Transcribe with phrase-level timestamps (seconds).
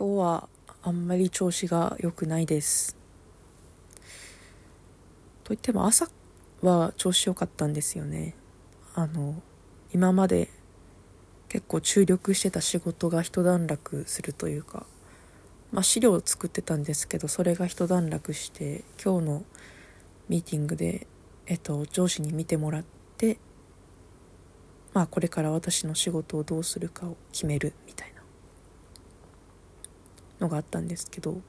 [0.00, 0.48] 今日は
[0.82, 2.96] あんまり調子が良くないです。
[5.44, 6.08] といっても朝
[6.62, 8.34] は調子良かったんですよね。
[8.94, 9.42] あの
[9.92, 10.48] 今まで
[11.50, 14.86] 結構注力してた仕事が一段落するというか、
[15.70, 19.44] まあ、資料を作ってたんですけどそれが一段落して今日の
[20.30, 21.08] ミーティングで、
[21.46, 22.84] えっと、上司に見てもらっ
[23.18, 23.36] て
[24.94, 28.09] まあこれから私の仕事をどうするかを決めるみたいな。
[30.40, 31.40] のがあったんですけど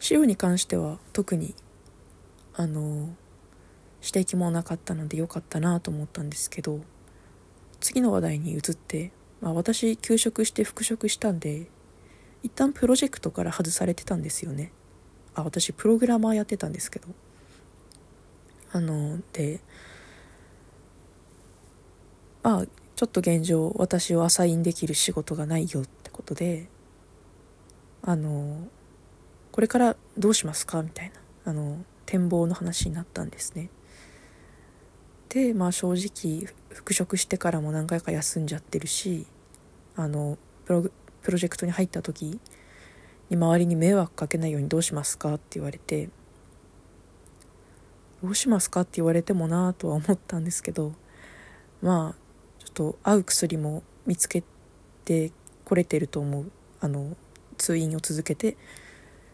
[0.00, 1.54] 資料に関しては特に
[2.54, 3.14] あの
[4.02, 6.80] 指摘もなかったので良かったなと思ったんですけど
[7.80, 11.68] 次の話題に移って、まあ、私休職して復職したんで
[12.42, 14.70] 一旦プロジェクトから外されてたんですよね。
[15.34, 17.08] あ私プログラマーやってたんですけど。
[18.72, 19.60] あので
[22.42, 26.68] まあちょっと現状私をアサインできる仕事がないよってことで
[28.06, 28.66] あの
[29.52, 30.82] これからどうしますか？
[30.82, 31.16] みたいな。
[31.44, 33.68] あの展望の話になったんですね。
[35.28, 39.26] でまあ正直復職してからも何回か休んじゃってるし
[39.96, 40.90] あのプロ
[41.22, 42.40] プロジェクトに入った時
[43.28, 45.34] に周りに迷惑かけないようにどうしますか？
[45.34, 46.08] って言われて
[48.22, 48.82] どうしますか？
[48.82, 50.92] って言われてもなとは思ったんですけど
[51.82, 54.42] まあちょっと合う薬も見つけ
[55.04, 55.32] て
[55.64, 56.50] これてると思う。
[56.80, 57.16] あの
[57.56, 58.56] 通院を続けて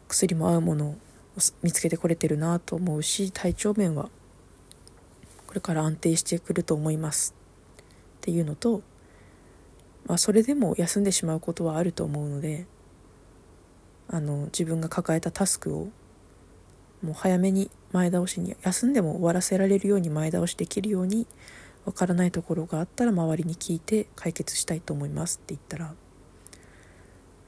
[0.08, 0.96] 薬も合うものを
[1.62, 4.10] 見つけてこれてるなと思うし体調面は
[5.46, 7.34] これから安定してくると思います。
[8.20, 8.82] っていうのと、
[10.06, 12.66] まあ、それでも休んでしまうことはあると思うので
[14.08, 15.88] あの自分が抱えたタスクを
[17.02, 21.26] もう早めに前倒しに休んでも終わらせられるように前倒しできるように
[21.84, 25.94] わからないところがあったら周りに聞いて解決したいと思いますって言ったら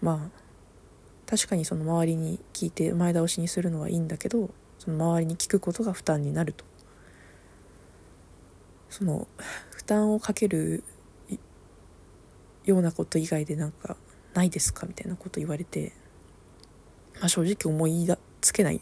[0.02, 0.43] まあ
[1.26, 6.64] 確かにその周りに聞いて前倒しにするのはいいんだけどその周りに聞くことが負担になると。
[8.90, 9.26] その
[9.72, 10.84] 負担をかける
[12.64, 13.96] ようなこと以外でなんか
[14.34, 15.92] ないですかみたいなこと言われて、
[17.18, 18.08] まあ、正直思い
[18.40, 18.80] つけない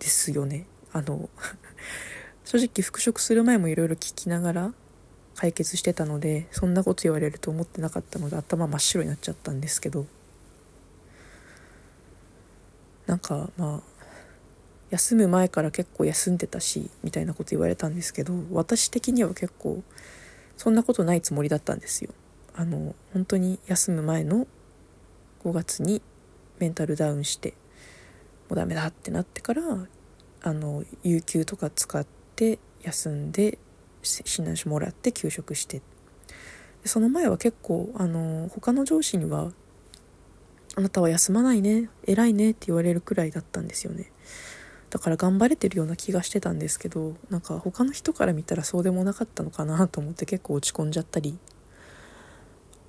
[0.00, 0.66] ですよね。
[0.92, 1.30] あの
[2.44, 4.74] 正直復職する前もいろいろ聞きながら
[5.36, 10.06] 解決してたのでそんなこと言われると思ってなかったので頭真っ白になっちゃったんですけど。
[13.06, 13.80] なんかまあ
[14.90, 19.82] 休む前から結構休んでたしみたいなこと言われたんですけど私的には結構
[20.56, 22.12] そんなことないつもりだったんですよ。
[22.54, 24.46] あの本当に休む前の
[25.44, 26.02] 5月に
[26.58, 27.54] メンタルダウンして
[28.50, 29.62] もうダメだってなってから
[30.42, 33.58] あの有給とか使って休んで
[34.02, 35.80] 診断書もらって休職して。
[36.84, 39.52] その前は結構あの他の上司には
[40.74, 44.10] 「あなたは休まないね偉いね」って言われるくらいだったんですよね。
[44.90, 51.38] だから頑張れてるような気がしてたんですけどなんか他の人から見たらそうでもなかったのかなと思って結構落ち込んじゃったり。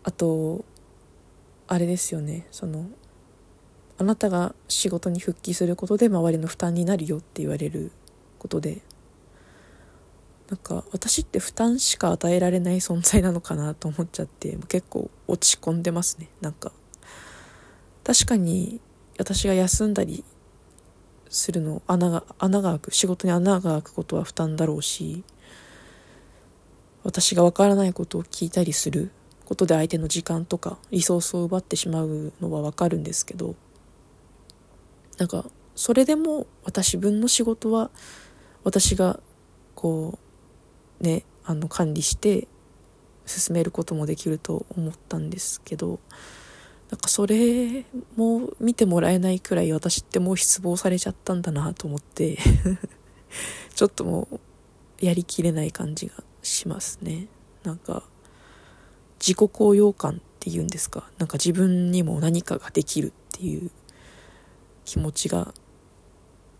[0.06, 0.66] あと
[1.68, 2.90] あれですよねその
[3.98, 7.92] あなたが仕事に復帰することで周りの負担になるよって言われる
[8.40, 8.82] ことで。
[10.50, 16.72] なんか私って負担しか与えられない存在なのかなと思っちゃって結構落ち込んでますねなんか。
[18.04, 18.82] 確かに
[19.18, 20.24] 私が休んだり
[21.30, 25.24] するの穴が穴が開く仕事に穴が開くことは負担だろうし
[27.04, 29.12] 私がわからないことを聞いたりする
[29.46, 33.56] ことで相手の時間とかリソースを奪ってしまうのはわかるんですけど
[35.18, 37.90] なんかそれでも私分の仕事は
[38.64, 39.20] 私が
[39.76, 40.20] こ
[41.02, 42.48] うねあの管理して
[43.26, 46.00] 進めることもできると思ったんですけど
[46.94, 52.38] なんかそれも見てもらえないくらい私ってもう失望されちゃったんだなと思って
[53.74, 54.40] ちょっともう
[55.04, 57.26] やりきれない感じがしますね。
[57.64, 58.04] なんか
[59.20, 61.10] 自己高揚感っていうんですか？
[61.18, 63.72] なんか自分にも何かができるっていう
[64.86, 65.52] 気持ちが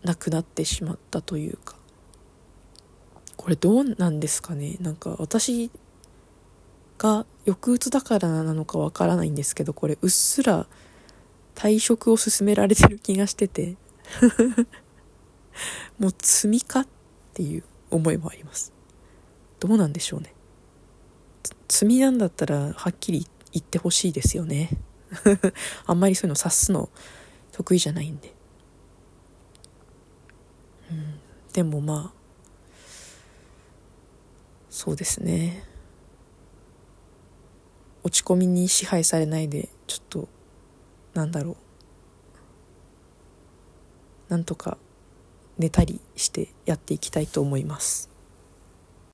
[0.02, 1.76] なくなってしまったというか。
[3.36, 4.78] これどうなんですかね？
[4.80, 5.70] なんか私
[7.04, 10.66] が抑うつだからなのかわからないんですけどこれうっすら
[11.54, 13.76] 退職を勧められてる気がしてて
[16.00, 16.86] もう罪かっ
[17.34, 18.72] ていう思いもあります。
[19.60, 20.34] どうなんでしょうね。
[21.68, 24.70] 罪なんだったらはっきり言ってほしいですよね。
[25.86, 26.88] あんまりそういうの察すの
[27.52, 28.34] 得意じゃないんで。
[30.90, 31.20] うん。
[31.52, 32.18] でもまあ
[34.70, 35.73] そうですね。
[38.04, 40.28] 落ち込みに支配されないでちょっと
[41.14, 41.56] なんだろう
[44.30, 44.78] なんとか
[45.58, 48.13] 寝たりしてやっていきたいと思います。